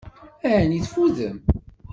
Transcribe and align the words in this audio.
Ɛni 0.53 0.79
tfudem? 0.85 1.37